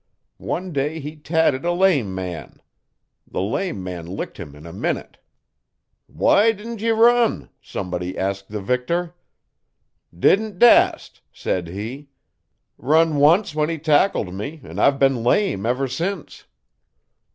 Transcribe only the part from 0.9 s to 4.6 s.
he tadded a lame man. The lame man licked him